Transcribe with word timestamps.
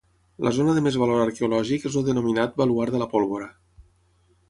La 0.45 0.53
zona 0.55 0.73
de 0.77 0.81
més 0.85 0.97
valor 1.01 1.21
arqueològic 1.27 1.87
és 1.91 1.99
el 2.01 2.09
denominat 2.09 2.59
Baluard 2.65 2.97
de 2.97 3.05
la 3.07 3.13
Pólvora. 3.17 3.55